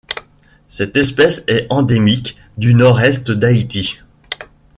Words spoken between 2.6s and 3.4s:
Nord-Est